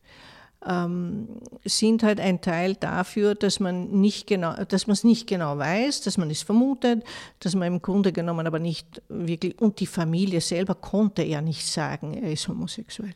[0.65, 1.27] ähm,
[1.65, 6.01] sind halt ein Teil dafür, dass man nicht genau, dass man es nicht genau weiß,
[6.01, 7.03] dass man es vermutet,
[7.39, 11.65] dass man im Grunde genommen aber nicht wirklich und die Familie selber konnte ja nicht
[11.65, 13.13] sagen, er ist homosexuell.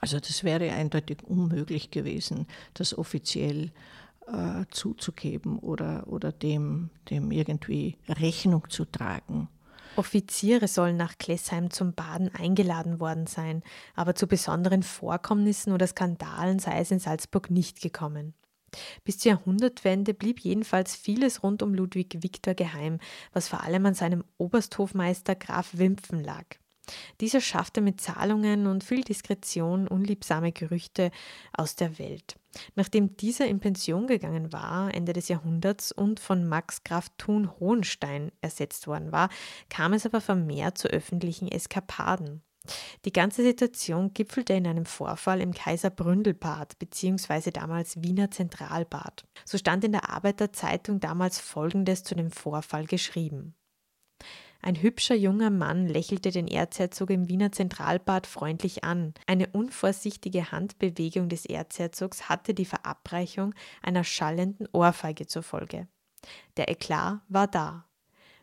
[0.00, 3.70] Also das wäre eindeutig unmöglich gewesen, das offiziell äh,
[4.70, 9.48] zuzugeben oder, oder dem, dem irgendwie Rechnung zu tragen.
[9.96, 13.62] Offiziere sollen nach Klessheim zum Baden eingeladen worden sein,
[13.94, 18.34] aber zu besonderen Vorkommnissen oder Skandalen sei es in Salzburg nicht gekommen.
[19.04, 23.00] Bis zur Jahrhundertwende blieb jedenfalls vieles rund um Ludwig Viktor geheim,
[23.34, 26.46] was vor allem an seinem Obersthofmeister Graf Wimpfen lag.
[27.20, 31.10] Dieser schaffte mit Zahlungen und viel Diskretion unliebsame Gerüchte
[31.52, 32.36] aus der Welt.
[32.74, 38.32] Nachdem dieser in Pension gegangen war, Ende des Jahrhunderts, und von Max Graf Thun Hohenstein
[38.40, 39.30] ersetzt worden war,
[39.70, 42.42] kam es aber vermehrt zu öffentlichen Eskapaden.
[43.04, 47.50] Die ganze Situation gipfelte in einem Vorfall im Kaiser Bründelbad bzw.
[47.50, 49.24] damals Wiener Zentralbad.
[49.44, 53.54] So stand in der Arbeiterzeitung damals Folgendes zu dem Vorfall geschrieben.
[54.64, 59.12] Ein hübscher junger Mann lächelte den Erzherzog im Wiener Zentralbad freundlich an.
[59.26, 65.88] Eine unvorsichtige Handbewegung des Erzherzogs hatte die Verabreichung einer schallenden Ohrfeige zur Folge.
[66.56, 67.86] Der Eklat war da.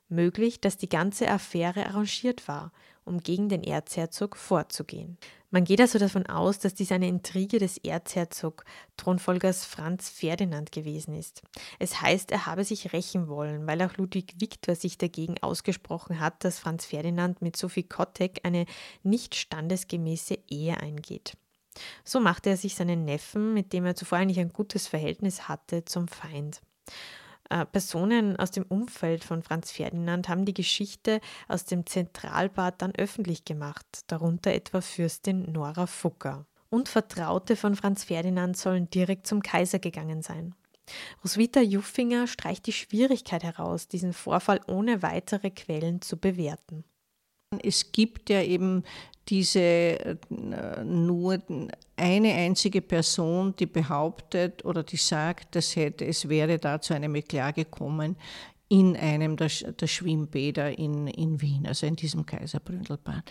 [0.10, 2.74] Möglich, dass die ganze Affäre arrangiert war,
[3.06, 5.18] um gegen den Erzherzog vorzugehen.
[5.52, 8.66] Man geht also davon aus, dass dies eine Intrige des Erzherzog
[8.98, 11.42] Thronfolgers Franz Ferdinand gewesen ist.
[11.80, 16.44] Es heißt, er habe sich rächen wollen, weil auch Ludwig Viktor sich dagegen ausgesprochen hat,
[16.44, 18.66] dass Franz Ferdinand mit Sophie Kottek eine
[19.02, 21.34] nicht standesgemäße Ehe eingeht.
[22.04, 25.86] So machte er sich seinen Neffen, mit dem er zuvor eigentlich ein gutes Verhältnis hatte,
[25.86, 26.62] zum Feind.
[27.50, 32.94] Äh, Personen aus dem Umfeld von Franz Ferdinand haben die Geschichte aus dem Zentralbad dann
[32.96, 36.46] öffentlich gemacht, darunter etwa Fürstin Nora Fugger.
[36.70, 40.54] Und Vertraute von Franz Ferdinand sollen direkt zum Kaiser gegangen sein.
[41.24, 46.84] Roswitha Juffinger streicht die Schwierigkeit heraus, diesen Vorfall ohne weitere Quellen zu bewerten.
[47.64, 48.84] Es gibt ja eben
[49.28, 50.18] diese äh,
[50.84, 51.42] nur
[51.96, 57.16] eine einzige Person, die behauptet oder die sagt, das hätte, es wäre da zu einem
[57.16, 58.16] Eklat gekommen
[58.72, 63.24] in einem der, der Schwimmbäder in, in Wien, also in diesem Kaiserbründelbad.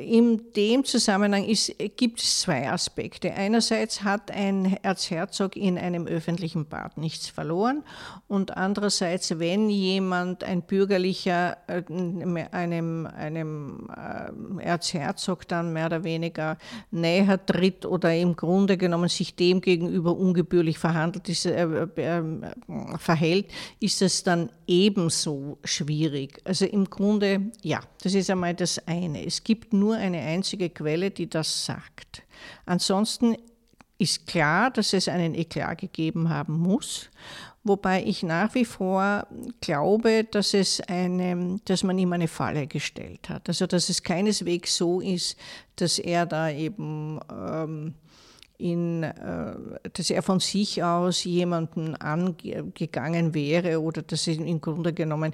[0.00, 3.34] In dem Zusammenhang ist, gibt es zwei Aspekte.
[3.34, 7.82] Einerseits hat ein Erzherzog in einem öffentlichen Bad nichts verloren
[8.26, 11.82] und andererseits, wenn jemand, ein bürgerlicher, äh,
[12.52, 16.56] einem, einem äh, Erzherzog dann mehr oder weniger
[16.90, 22.22] näher tritt oder im Grunde genommen sich dem gegenüber ungebührlich verhandelt, ist, äh, äh,
[22.96, 26.40] verhält, ist es dann ebenso schwierig.
[26.44, 29.24] Also im Grunde, ja, das ist einmal das eine.
[29.24, 32.22] Es gibt nur eine einzige Quelle, die das sagt.
[32.66, 33.36] Ansonsten
[33.98, 37.10] ist klar, dass es einen Eklat gegeben haben muss,
[37.64, 39.26] wobei ich nach wie vor
[39.60, 43.48] glaube, dass, es eine, dass man ihm eine Falle gestellt hat.
[43.48, 45.36] Also dass es keineswegs so ist,
[45.76, 47.94] dass er da eben ähm,
[48.58, 49.54] in, äh,
[49.92, 55.32] dass er von sich aus jemanden angegangen wäre oder dass er im Grunde genommen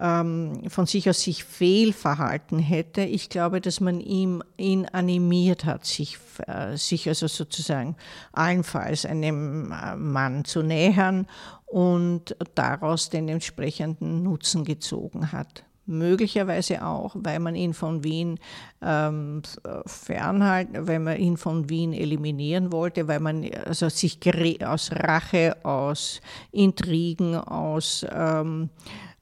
[0.00, 3.02] ähm, von sich aus sich fehlverhalten hätte.
[3.02, 7.94] Ich glaube, dass man ihm, ihn animiert hat, sich, äh, sich also sozusagen
[8.32, 11.28] allenfalls einem äh, Mann zu nähern
[11.66, 18.38] und daraus den entsprechenden Nutzen gezogen hat möglicherweise auch, weil man ihn von Wien
[18.82, 19.42] ähm,
[19.86, 24.18] fernhalten, weil man ihn von Wien eliminieren wollte, weil man also sich
[24.64, 26.20] aus Rache, aus
[26.52, 28.70] Intrigen, aus ähm,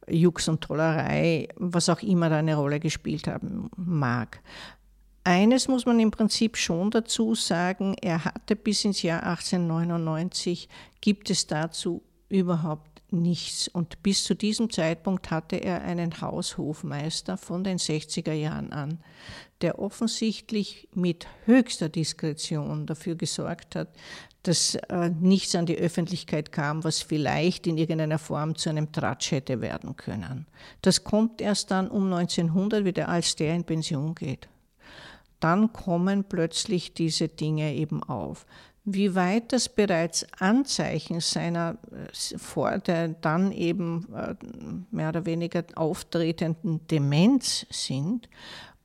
[0.09, 4.41] Jux und Tollerei, was auch immer da eine Rolle gespielt haben mag.
[5.25, 10.69] Eines muss man im Prinzip schon dazu sagen, er hatte bis ins Jahr 1899,
[11.01, 13.69] gibt es dazu überhaupt nichts.
[13.69, 18.99] Und bis zu diesem Zeitpunkt hatte er einen Haushofmeister von den 60er Jahren an,
[19.61, 23.89] der offensichtlich mit höchster Diskretion dafür gesorgt hat,
[24.43, 29.31] dass äh, nichts an die Öffentlichkeit kam, was vielleicht in irgendeiner Form zu einem Tratsch
[29.31, 30.47] hätte werden können.
[30.83, 34.49] Das kommt erst dann um 1900 wieder, als der in Pension geht.
[35.39, 38.47] Dann kommen plötzlich diese Dinge eben auf.
[38.85, 44.35] Wie weit das bereits Anzeichen seiner äh, vor der dann eben äh,
[44.91, 48.29] mehr oder weniger auftretenden Demenz sind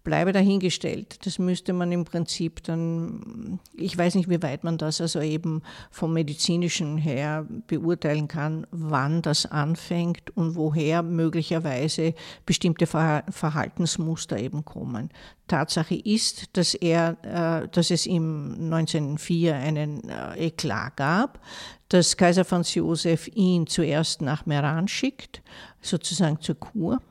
[0.08, 1.26] bleibe dahingestellt.
[1.26, 5.62] Das müsste man im Prinzip dann, ich weiß nicht, wie weit man das also eben
[5.91, 12.13] vom medizinischen her beurteilen kann, wann das anfängt und woher möglicherweise
[12.46, 15.10] bestimmte Verhaltensmuster eben kommen.
[15.50, 21.41] Tatsache ist, dass er, äh, dass es ihm 1904 einen äh, Eklat gab,
[21.89, 25.41] dass Kaiser Franz Josef ihn zuerst nach Meran schickt,
[25.82, 27.02] sozusagen zur Kur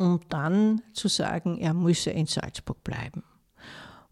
[0.00, 3.22] um dann zu sagen, er müsse in Salzburg bleiben.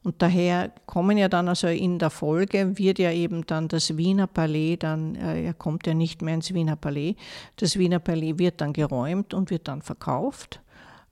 [0.04, 4.26] Und daher kommen ja dann also in der Folge, wird ja eben dann das Wiener
[4.26, 7.16] Palais, dann, äh, er kommt ja nicht mehr ins Wiener Palais,
[7.56, 10.60] das Wiener Palais wird dann geräumt und wird dann verkauft.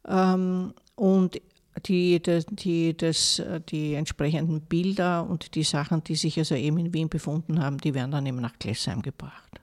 [0.07, 1.41] Ähm, und
[1.87, 6.93] die, die, die, das, die entsprechenden Bilder und die Sachen, die sich also eben in
[6.95, 9.61] Wien befunden haben, die werden dann eben nach Klessheim gebracht.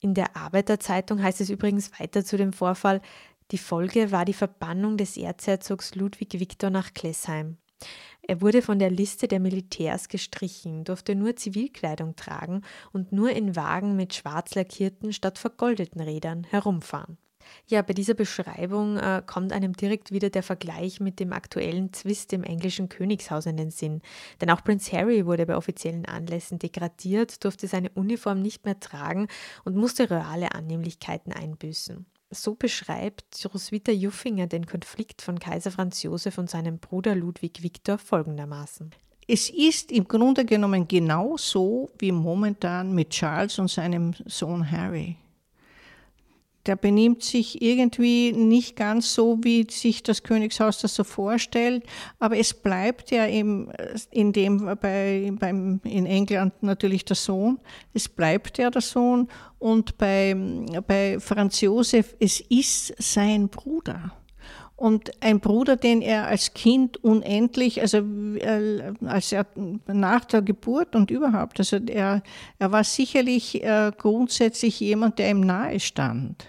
[0.00, 3.00] In der Arbeiterzeitung heißt es übrigens weiter zu dem Vorfall,
[3.50, 7.56] die Folge war die Verbannung des Erzherzogs Ludwig Viktor nach Klessheim.
[8.22, 13.56] Er wurde von der Liste der Militärs gestrichen, durfte nur Zivilkleidung tragen und nur in
[13.56, 17.16] Wagen mit schwarz lackierten statt vergoldeten Rädern herumfahren.
[17.66, 22.34] Ja, bei dieser Beschreibung äh, kommt einem direkt wieder der Vergleich mit dem aktuellen Zwist
[22.34, 24.02] im englischen Königshaus in den Sinn.
[24.42, 29.28] Denn auch Prince Harry wurde bei offiziellen Anlässen degradiert, durfte seine Uniform nicht mehr tragen
[29.64, 32.04] und musste reale Annehmlichkeiten einbüßen.
[32.30, 37.96] So beschreibt Roswitha Juffinger den Konflikt von Kaiser Franz Josef und seinem Bruder Ludwig Viktor
[37.96, 38.90] folgendermaßen.
[39.26, 45.16] Es ist im Grunde genommen genauso wie momentan mit Charles und seinem Sohn Harry
[46.68, 51.82] der benimmt sich irgendwie nicht ganz so, wie sich das Königshaus das so vorstellt,
[52.18, 53.72] aber es bleibt ja im,
[54.10, 57.58] in dem, bei, beim, in England natürlich der Sohn,
[57.94, 59.28] es bleibt ja der Sohn
[59.58, 60.36] und bei,
[60.86, 64.12] bei Franz Josef, es ist sein Bruder.
[64.76, 69.44] Und ein Bruder, den er als Kind unendlich, also äh, als er
[69.88, 72.22] nach der Geburt und überhaupt, also er,
[72.60, 76.46] er war sicherlich äh, grundsätzlich jemand, der ihm nahe stand.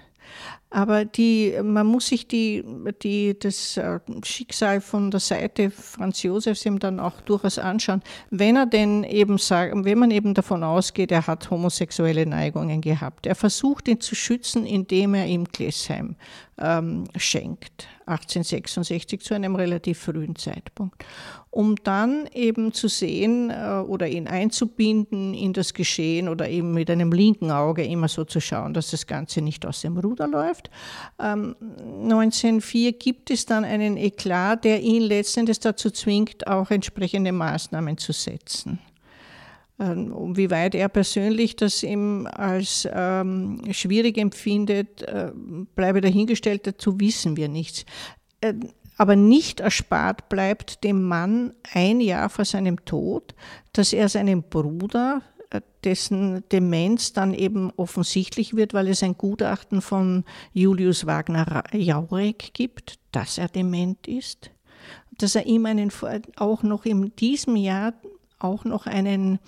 [0.72, 2.64] Aber die, man muss sich die,
[3.02, 8.56] die, das äh, Schicksal von der Seite Franz Josefs eben dann auch durchaus anschauen, wenn
[8.56, 13.26] er denn eben sagt, wenn man eben davon ausgeht, er hat homosexuelle Neigungen gehabt.
[13.26, 16.16] Er versucht ihn zu schützen, indem er ihm Glesheim
[16.60, 21.06] ähm, schenkt, 1866 zu einem relativ frühen Zeitpunkt,
[21.52, 26.90] um dann eben zu sehen äh, oder ihn einzubinden in das Geschehen oder eben mit
[26.90, 30.70] einem linken Auge immer so zu schauen, dass das Ganze nicht aus dem Ruder läuft.
[31.20, 31.56] Ähm,
[32.04, 38.12] 1904 gibt es dann einen Eklat, der ihn letztendlich dazu zwingt, auch entsprechende Maßnahmen zu
[38.12, 38.80] setzen.
[39.80, 45.32] Ähm, wie weit er persönlich das ihm als ähm, schwierig empfindet, äh,
[45.76, 47.86] bleibe dahingestellt, dazu wissen wir nichts.
[48.42, 48.56] Äh,
[48.98, 53.34] aber nicht erspart bleibt dem Mann ein Jahr vor seinem Tod,
[53.72, 59.82] dass er seinem Bruder, äh, dessen Demenz dann eben offensichtlich wird, weil es ein Gutachten
[59.82, 64.52] von Julius Wagner Jaurek gibt, dass er dement ist,
[65.18, 65.90] dass er ihm einen,
[66.36, 67.94] auch noch in diesem Jahr
[68.40, 69.40] auch noch einen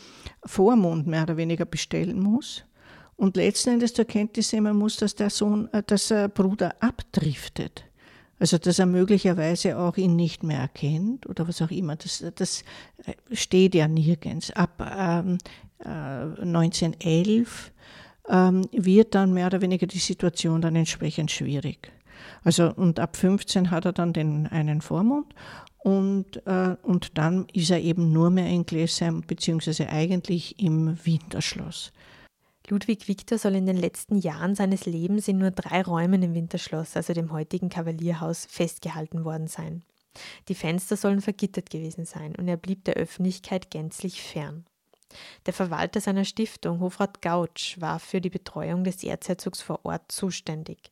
[0.46, 2.64] Vormund mehr oder weniger bestellen muss.
[3.16, 7.86] Und letzten Endes zur Kenntnis nehmen muss, dass der Sohn, äh, dass der Bruder abdriftet.
[8.40, 11.96] Also dass er möglicherweise auch ihn nicht mehr erkennt oder was auch immer.
[11.96, 12.64] Das, das
[13.32, 14.50] steht ja nirgends.
[14.50, 15.38] Ab ähm,
[15.78, 17.72] äh, 1911
[18.28, 21.92] ähm, wird dann mehr oder weniger die Situation dann entsprechend schwierig.
[22.44, 25.28] Also und ab 15 hat er dann den einen Vormund
[25.84, 31.92] und, äh, und dann ist er eben nur mehr in Glesheim, beziehungsweise eigentlich im Winterschloss.
[32.68, 36.96] Ludwig Victor soll in den letzten Jahren seines Lebens in nur drei Räumen im Winterschloss,
[36.96, 39.84] also dem heutigen Kavalierhaus, festgehalten worden sein.
[40.48, 44.66] Die Fenster sollen vergittert gewesen sein und er blieb der Öffentlichkeit gänzlich fern.
[45.46, 50.92] Der Verwalter seiner Stiftung, Hofrat Gautsch, war für die Betreuung des Erzherzogs vor Ort zuständig.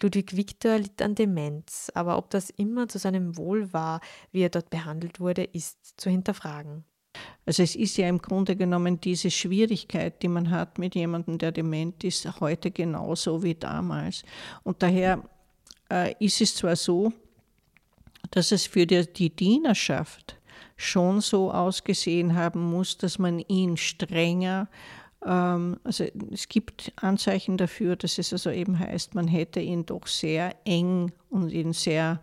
[0.00, 4.00] Ludwig Victor litt an Demenz, aber ob das immer zu seinem Wohl war,
[4.32, 6.84] wie er dort behandelt wurde, ist zu hinterfragen.
[7.46, 11.52] Also es ist ja im Grunde genommen diese Schwierigkeit, die man hat mit jemandem, der
[11.52, 14.22] dement ist, heute genauso wie damals.
[14.62, 15.22] Und daher
[15.90, 17.12] äh, ist es zwar so,
[18.30, 20.36] dass es für die, die Dienerschaft
[20.76, 24.68] schon so ausgesehen haben muss, dass man ihn strenger
[25.22, 30.54] also es gibt Anzeichen dafür, dass es also eben heißt, man hätte ihn doch sehr
[30.64, 32.22] eng und in sehr,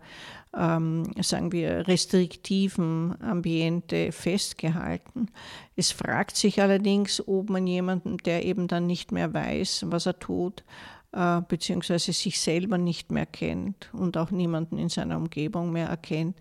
[0.56, 5.28] ähm, sagen wir, restriktiven Ambiente festgehalten.
[5.76, 10.18] Es fragt sich allerdings, ob man jemanden, der eben dann nicht mehr weiß, was er
[10.18, 10.64] tut,
[11.12, 16.36] äh, beziehungsweise sich selber nicht mehr kennt und auch niemanden in seiner Umgebung mehr erkennt,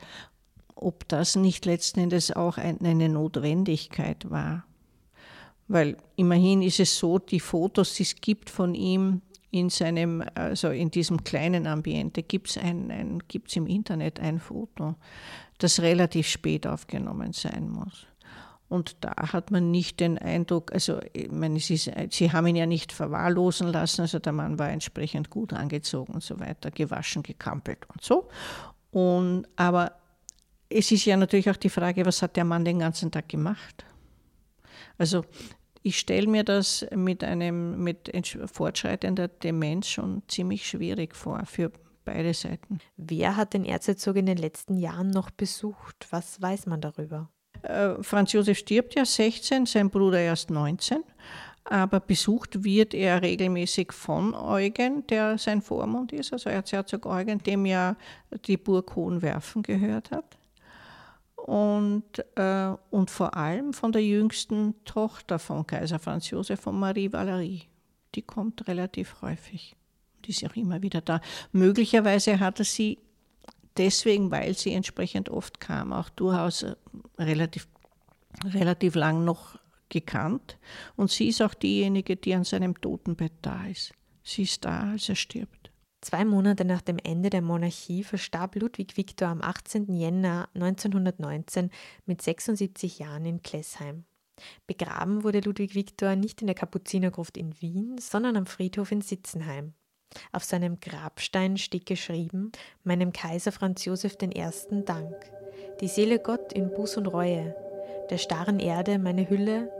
[0.73, 4.66] ob das nicht letzten Endes auch eine Notwendigkeit war.
[5.67, 10.69] Weil immerhin ist es so, die Fotos, die es gibt von ihm in seinem, also
[10.69, 14.95] in diesem kleinen Ambiente, gibt es ein, ein, gibt's im Internet ein Foto,
[15.57, 18.07] das relativ spät aufgenommen sein muss.
[18.69, 22.65] Und da hat man nicht den Eindruck, also ich meine, ist, sie haben ihn ja
[22.65, 27.87] nicht verwahrlosen lassen, also der Mann war entsprechend gut angezogen und so weiter, gewaschen, gekampelt
[27.93, 28.27] und so.
[28.91, 29.93] Und, aber
[30.69, 33.85] es ist ja natürlich auch die Frage, was hat der Mann den ganzen Tag gemacht?
[34.97, 35.23] Also
[35.87, 38.11] ich stelle mir das mit einem mit
[38.51, 41.71] fortschreitender Demenz schon ziemlich schwierig vor für
[42.03, 42.79] beide Seiten.
[42.97, 46.07] Wer hat den Erzherzog in den letzten Jahren noch besucht?
[46.09, 47.29] Was weiß man darüber?
[47.61, 51.03] Äh, Franz Josef stirbt ja 16, sein Bruder erst 19.
[51.63, 57.65] Aber besucht wird er regelmäßig von Eugen, der sein Vormund ist, also Erzherzog Eugen, dem
[57.65, 57.95] ja
[58.45, 60.37] die Burg Hohenwerfen gehört hat
[61.47, 62.03] und,
[62.35, 67.63] äh, und vor allem von der jüngsten Tochter von Kaiser Franz Josef, von Marie Valerie.
[68.15, 69.77] Die kommt relativ häufig.
[70.25, 71.21] Die ist auch immer wieder da.
[71.53, 72.99] Möglicherweise hat er sie
[73.77, 76.75] deswegen, weil sie entsprechend oft kam, auch durchaus äh,
[77.17, 77.69] relativ,
[78.43, 80.57] relativ lang noch gekannt.
[80.97, 83.93] Und sie ist auch diejenige, die an seinem Totenbett da ist.
[84.21, 85.56] Sie ist da, als er stirbt.
[86.01, 89.93] Zwei Monate nach dem Ende der Monarchie verstarb Ludwig Viktor am 18.
[89.93, 91.71] Jänner 1919
[92.05, 94.05] mit 76 Jahren in Klessheim.
[94.67, 99.73] Begraben wurde Ludwig Viktor nicht in der Kapuzinergruft in Wien, sondern am Friedhof in Sitzenheim.
[100.31, 102.51] Auf seinem Grabstein steht geschrieben:
[102.83, 104.29] Meinem Kaiser Franz Josef I.
[104.85, 105.15] Dank.
[105.81, 107.55] Die Seele Gott in Buß und Reue,
[108.11, 109.71] der starren Erde meine Hülle,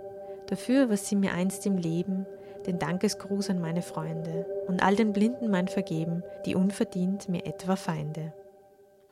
[0.48, 2.26] dafür, was sie mir einst im Leben
[2.68, 7.76] den Dankesgruß an meine Freunde und all den Blinden mein Vergeben, die unverdient mir etwa
[7.76, 8.34] Feinde.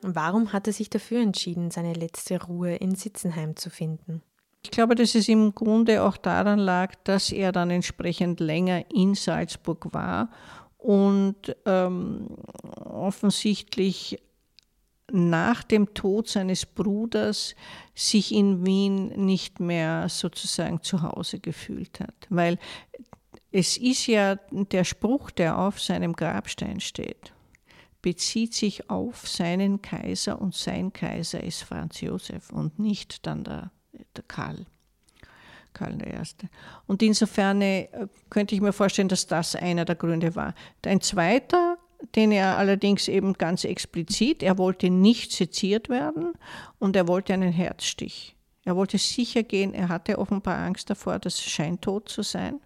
[0.02, 4.22] Warum hat er sich dafür entschieden, seine letzte Ruhe in Sitzenheim zu finden?
[4.62, 9.14] Ich glaube, dass es im Grunde auch daran lag, dass er dann entsprechend länger in
[9.14, 10.30] Salzburg war
[10.76, 12.36] und ähm,
[12.84, 14.20] offensichtlich
[15.12, 17.54] nach dem Tod seines Bruders
[17.94, 22.26] sich in Wien nicht mehr sozusagen zu Hause gefühlt hat.
[22.28, 22.58] Weil
[23.56, 27.32] es ist ja der Spruch, der auf seinem Grabstein steht,
[28.02, 33.70] bezieht sich auf seinen Kaiser und sein Kaiser ist Franz Josef und nicht dann der,
[34.14, 34.66] der Karl.
[35.72, 36.48] Karl I.
[36.86, 37.88] Und insofern äh,
[38.28, 40.54] könnte ich mir vorstellen, dass das einer der Gründe war.
[40.84, 41.78] Ein zweiter,
[42.14, 46.34] den er allerdings eben ganz explizit, er wollte nicht seziert werden
[46.78, 48.36] und er wollte einen Herzstich.
[48.66, 52.60] Er wollte sicher gehen, er hatte offenbar Angst davor, das scheintot zu sein.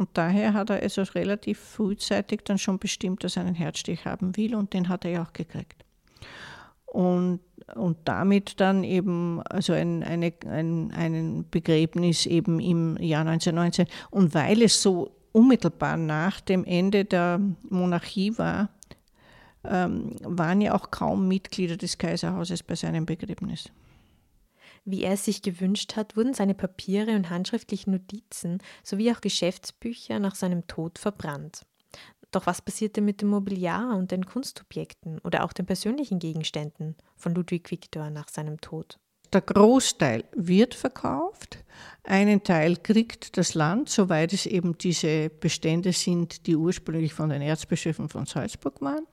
[0.00, 4.34] Und daher hat er also relativ frühzeitig dann schon bestimmt, dass er einen Herzstich haben
[4.34, 5.84] will und den hat er ja auch gekriegt.
[6.86, 7.40] Und,
[7.74, 13.88] und damit dann eben also ein, eine, ein, ein Begräbnis eben im Jahr 1919.
[14.10, 17.38] Und weil es so unmittelbar nach dem Ende der
[17.68, 18.70] Monarchie war,
[19.64, 23.70] ähm, waren ja auch kaum Mitglieder des Kaiserhauses bei seinem Begräbnis.
[24.84, 30.18] Wie er es sich gewünscht hat, wurden seine Papiere und handschriftlichen Notizen sowie auch Geschäftsbücher
[30.18, 31.66] nach seinem Tod verbrannt.
[32.30, 37.34] Doch was passierte mit dem Mobiliar und den Kunstobjekten oder auch den persönlichen Gegenständen von
[37.34, 38.98] Ludwig Viktor nach seinem Tod?
[39.32, 41.64] Der Großteil wird verkauft,
[42.02, 47.40] einen Teil kriegt das Land, soweit es eben diese Bestände sind, die ursprünglich von den
[47.40, 49.06] Erzbischöfen von Salzburg waren,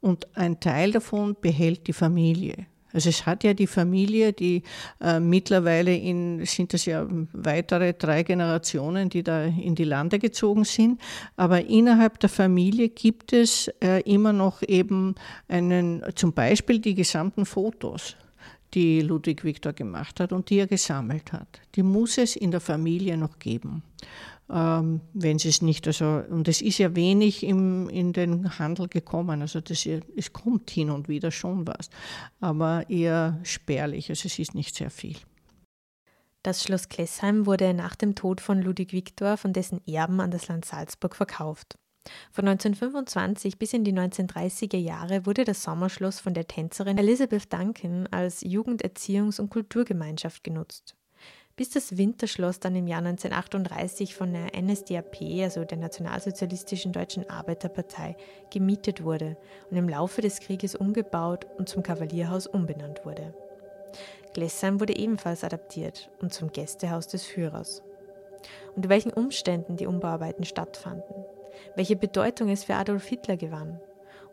[0.00, 2.66] und ein Teil davon behält die Familie.
[2.92, 4.62] Also es hat ja die Familie, die
[5.00, 10.64] äh, mittlerweile in, sind das ja weitere drei Generationen, die da in die Lande gezogen
[10.64, 11.00] sind.
[11.36, 15.14] Aber innerhalb der Familie gibt es äh, immer noch eben
[15.48, 18.16] einen, zum Beispiel die gesamten Fotos
[18.74, 21.60] die Ludwig Viktor gemacht hat und die er gesammelt hat.
[21.74, 23.82] Die muss es in der Familie noch geben
[24.52, 28.88] ähm, wenn sie es nicht, also, und es ist ja wenig im, in den Handel
[28.88, 31.88] gekommen, also das, es kommt hin und wieder schon was,
[32.40, 35.16] aber eher spärlich, also es ist nicht sehr viel.
[36.42, 40.48] Das Schloss Klessheim wurde nach dem Tod von Ludwig Viktor von dessen Erben an das
[40.48, 41.78] Land Salzburg verkauft.
[42.32, 48.08] Von 1925 bis in die 1930er Jahre wurde das Sommerschloss von der Tänzerin Elizabeth Duncan
[48.08, 50.96] als Jugenderziehungs- und Kulturgemeinschaft genutzt.
[51.54, 58.16] Bis das Winterschloss dann im Jahr 1938 von der NSDAP, also der Nationalsozialistischen Deutschen Arbeiterpartei,
[58.50, 59.36] gemietet wurde
[59.70, 63.34] und im Laufe des Krieges umgebaut und zum Kavalierhaus umbenannt wurde.
[64.32, 67.82] Glessheim wurde ebenfalls adaptiert und zum Gästehaus des Führers.
[68.74, 71.26] Unter welchen Umständen die Umbauarbeiten stattfanden,
[71.76, 73.78] welche Bedeutung es für Adolf Hitler gewann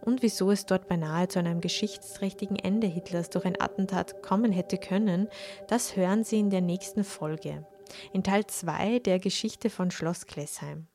[0.02, 4.78] und wieso es dort beinahe zu einem geschichtsträchtigen Ende Hitlers durch ein Attentat kommen hätte
[4.78, 5.28] können,
[5.68, 7.66] das hören Sie in der nächsten Folge,
[8.14, 10.88] in Teil 2 der Geschichte von Schloss Klessheim.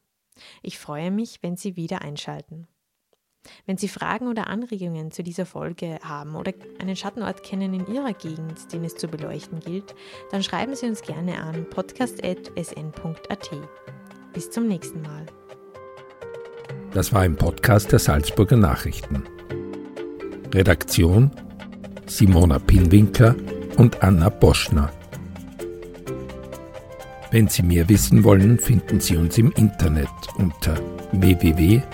[0.63, 2.67] Ich freue mich, wenn Sie wieder einschalten.
[3.67, 8.15] Wenn Sie Fragen oder Anregungen zu dieser Folge haben oder einen Schattenort kennen in Ihrer
[8.15, 9.95] Gegend, den es zu beleuchten gilt,
[10.31, 13.51] dann schreiben Sie uns gerne an podcast.sn.at.
[14.33, 15.27] Bis zum nächsten Mal.
[16.95, 19.25] Das war ein Podcast der Salzburger Nachrichten.
[20.55, 21.33] Redaktion
[22.07, 23.35] Simona Pinwinkler
[23.77, 24.93] und Anna Boschner.
[27.33, 30.77] Wenn Sie mehr wissen wollen, finden Sie uns im Internet unter
[31.11, 31.85] www.sn.at.